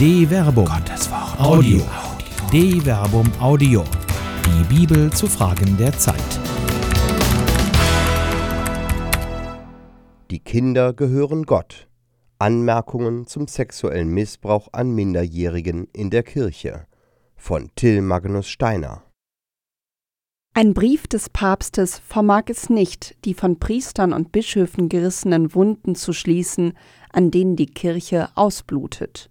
[0.00, 0.64] De Verbum.
[0.64, 1.38] Gottes Wort.
[1.38, 1.82] Audio.
[2.50, 3.84] De Verbum Audio.
[4.46, 6.40] Die Bibel zu Fragen der Zeit.
[10.30, 11.86] Die Kinder gehören Gott.
[12.38, 16.86] Anmerkungen zum sexuellen Missbrauch an Minderjährigen in der Kirche
[17.36, 19.02] von Till Magnus Steiner.
[20.54, 26.14] Ein Brief des Papstes vermag es nicht, die von Priestern und Bischöfen gerissenen Wunden zu
[26.14, 26.72] schließen,
[27.12, 29.30] an denen die Kirche ausblutet.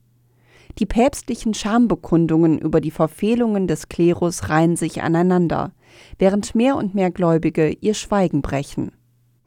[0.80, 5.74] Die päpstlichen Schambekundungen über die Verfehlungen des Klerus reihen sich aneinander,
[6.18, 8.94] während mehr und mehr Gläubige ihr Schweigen brechen.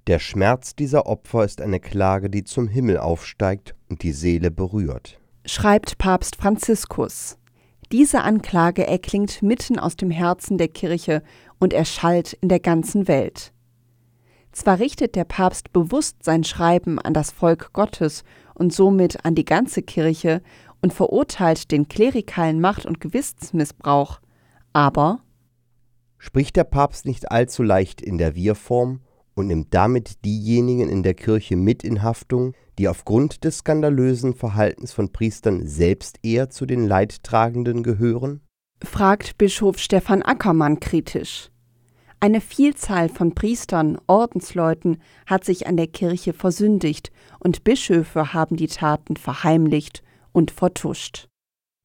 [0.08, 5.20] Der Schmerz dieser Opfer ist eine Klage, die zum Himmel aufsteigt und die Seele berührt.
[5.46, 7.38] Schreibt Papst Franziskus.
[7.92, 11.22] Diese Anklage erklingt mitten aus dem Herzen der Kirche
[11.58, 13.52] und erschallt in der ganzen Welt.
[14.50, 18.22] Zwar richtet der Papst bewusst sein Schreiben an das Volk Gottes
[18.54, 20.42] und somit an die ganze Kirche
[20.82, 24.20] und verurteilt den klerikalen Macht- und Gewissensmissbrauch,
[24.72, 25.20] aber
[26.18, 29.00] spricht der Papst nicht allzu leicht in der Wir-Form
[29.34, 34.92] und nimmt damit diejenigen in der Kirche mit in Haftung, die aufgrund des skandalösen Verhaltens
[34.92, 38.40] von Priestern selbst eher zu den Leidtragenden gehören?
[38.84, 41.50] fragt Bischof Stefan Ackermann kritisch.
[42.20, 47.10] Eine Vielzahl von Priestern, Ordensleuten hat sich an der Kirche versündigt
[47.40, 51.28] und Bischöfe haben die Taten verheimlicht und vertuscht.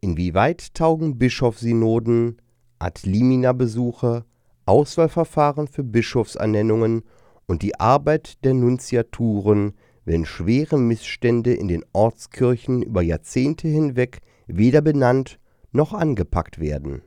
[0.02, 2.42] Inwieweit taugen Bischofssynoden,
[2.80, 4.26] Ad limina Besuche,
[4.66, 7.03] Auswahlverfahren für Bischofsernennungen
[7.48, 9.73] und die Arbeit der Nunziaturen
[10.08, 15.38] wenn schwere Missstände in den Ortskirchen über Jahrzehnte hinweg weder benannt
[15.73, 17.02] noch angepackt werden.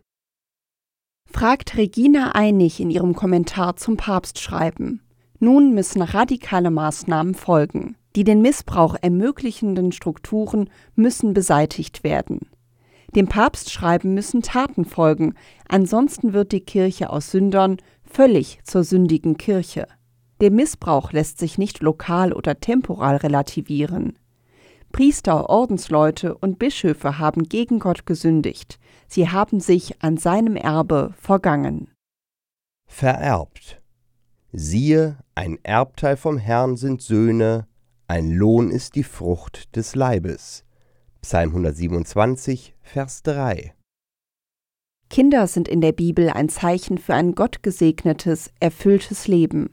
[1.27, 5.01] Fragt Regina Einig in ihrem Kommentar zum Papstschreiben.
[5.39, 7.97] Nun müssen radikale Maßnahmen folgen.
[8.17, 12.51] Die den Missbrauch ermöglichenden Strukturen müssen beseitigt werden.
[13.15, 15.35] Dem Papstschreiben müssen Taten folgen,
[15.69, 19.87] ansonsten wird die Kirche aus Sündern völlig zur sündigen Kirche.
[20.41, 24.19] Der Missbrauch lässt sich nicht lokal oder temporal relativieren.
[24.93, 28.79] Priester, Ordensleute und Bischöfe haben gegen Gott gesündigt.
[29.07, 31.91] Sie haben sich an seinem Erbe vergangen.
[32.87, 33.81] Vererbt.
[34.53, 37.69] Siehe, ein Erbteil vom Herrn sind Söhne,
[38.11, 40.65] ein Lohn ist die Frucht des Leibes.
[41.23, 43.73] Psalm 127, Vers 3.
[45.09, 49.71] Kinder sind in der Bibel ein Zeichen für ein gottgesegnetes, erfülltes Leben.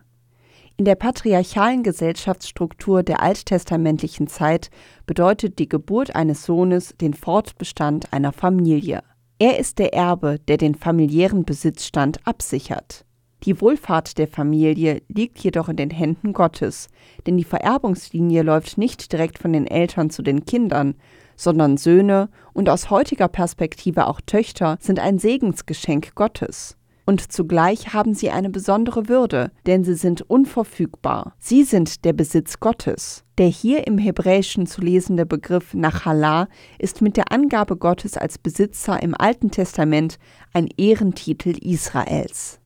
[0.75, 4.69] In der patriarchalen Gesellschaftsstruktur der alttestamentlichen Zeit
[5.07, 9.01] bedeutet die Geburt eines Sohnes den Fortbestand einer Familie.
[9.39, 13.06] Er ist der Erbe, der den familiären Besitzstand absichert.
[13.43, 16.87] Die Wohlfahrt der Familie liegt jedoch in den Händen Gottes,
[17.25, 20.95] denn die Vererbungslinie läuft nicht direkt von den Eltern zu den Kindern,
[21.35, 26.77] sondern Söhne und aus heutiger Perspektive auch Töchter sind ein Segensgeschenk Gottes
[27.07, 31.33] und zugleich haben sie eine besondere Würde, denn sie sind unverfügbar.
[31.39, 33.23] Sie sind der Besitz Gottes.
[33.37, 36.49] Der hier im Hebräischen zu lesende Begriff Nachallah
[36.79, 40.19] ist mit der Angabe Gottes als Besitzer im Alten Testament
[40.53, 42.59] ein Ehrentitel Israels.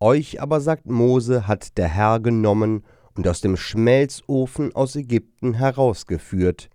[0.00, 2.84] Euch aber, sagt Mose, hat der Herr genommen
[3.16, 6.68] und aus dem Schmelzofen aus Ägypten herausgeführt,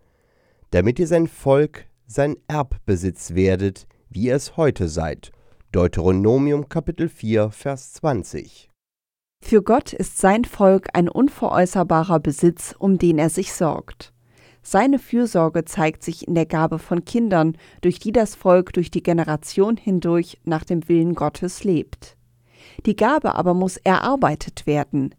[0.71, 5.31] damit ihr sein Volk, sein Erbbesitz werdet, wie ihr es heute seid,
[5.71, 8.69] Deuteronomium Kapitel 4, Vers 20.
[9.41, 14.13] Für Gott ist sein Volk ein unveräußerbarer Besitz, um den er sich sorgt.
[14.61, 19.03] Seine Fürsorge zeigt sich in der Gabe von Kindern, durch die das Volk durch die
[19.03, 22.17] Generation hindurch nach dem Willen Gottes lebt.
[22.85, 25.13] Die Gabe aber muss erarbeitet werden.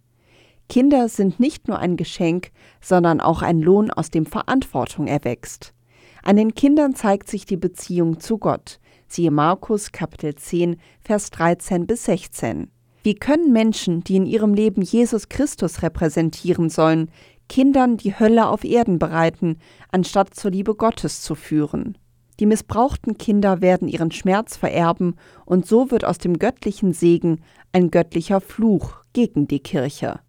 [0.69, 2.51] Kinder sind nicht nur ein Geschenk,
[2.81, 5.75] sondern auch ein Lohn, aus dem Verantwortung erwächst.
[6.23, 11.87] An den Kindern zeigt sich die Beziehung zu Gott, Siehe Markus Kapitel 10, Vers 13
[11.87, 12.71] bis 16.
[13.03, 17.11] Wie können Menschen, die in ihrem Leben Jesus Christus repräsentieren sollen,
[17.49, 19.59] Kindern die Hölle auf Erden bereiten,
[19.93, 21.99] anstatt zur Liebe Gottes zu führen?
[22.41, 27.41] Die missbrauchten Kinder werden ihren Schmerz vererben, und so wird aus dem göttlichen Segen
[27.73, 30.21] ein göttlicher Fluch gegen die Kirche.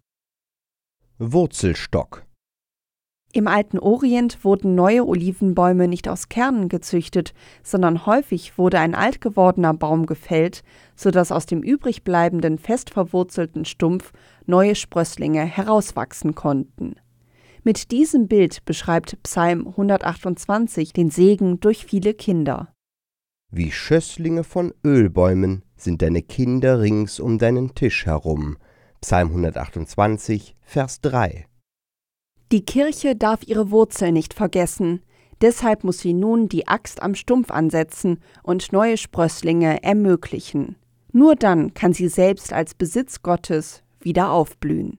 [1.18, 2.26] Wurzelstock
[3.36, 9.20] im alten Orient wurden neue Olivenbäume nicht aus Kernen gezüchtet, sondern häufig wurde ein alt
[9.20, 10.62] gewordener Baum gefällt,
[10.94, 14.12] so dass aus dem übrig bleibenden fest verwurzelten Stumpf
[14.46, 16.96] neue Sprösslinge herauswachsen konnten.
[17.66, 22.72] Mit diesem Bild beschreibt Psalm 128 den Segen durch viele Kinder.
[23.50, 28.56] Wie Schösslinge von Ölbäumen sind deine Kinder rings um deinen Tisch herum.
[29.00, 31.48] Psalm 128, Vers 3.
[32.52, 35.02] Die Kirche darf ihre Wurzel nicht vergessen,
[35.40, 40.76] Deshalb muss sie nun die Axt am Stumpf ansetzen und neue Sprösslinge ermöglichen.
[41.12, 44.98] Nur dann kann sie selbst als Besitz Gottes wieder aufblühen.